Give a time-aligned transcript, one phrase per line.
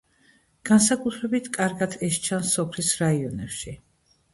[0.69, 3.81] განსაკუთრებით კარგად ეს სჩანს სოფლის რაიონებში.